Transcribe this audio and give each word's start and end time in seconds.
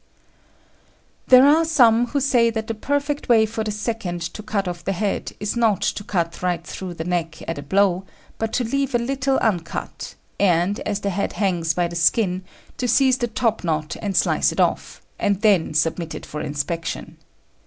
There 1.27 1.45
are 1.45 1.63
some 1.63 2.07
who 2.07 2.19
say 2.19 2.49
that 2.49 2.65
the 2.65 2.73
perfect 2.73 3.29
way 3.29 3.45
for 3.45 3.63
the 3.63 3.69
second 3.69 4.21
to 4.33 4.41
cut 4.41 4.67
off 4.67 4.83
the 4.83 4.93
head 4.93 5.33
is 5.39 5.55
not 5.55 5.83
to 5.83 6.03
cut 6.03 6.41
right 6.41 6.65
through 6.65 6.95
the 6.95 7.03
neck 7.03 7.47
at 7.47 7.59
a 7.59 7.61
blow, 7.61 8.05
but 8.39 8.51
to 8.53 8.63
leave 8.63 8.95
a 8.95 8.97
little 8.97 9.37
uncut, 9.37 10.15
and, 10.39 10.79
as 10.87 11.01
the 11.01 11.11
head 11.11 11.33
hangs 11.33 11.75
by 11.75 11.87
the 11.87 11.95
skin, 11.95 12.43
to 12.77 12.87
seize 12.87 13.19
the 13.19 13.27
top 13.27 13.63
knot 13.63 13.95
and 14.01 14.17
slice 14.17 14.51
it 14.51 14.59
off, 14.59 15.03
and 15.19 15.41
then 15.41 15.75
submit 15.75 16.15
it 16.15 16.25
for 16.25 16.41
inspection. 16.41 17.17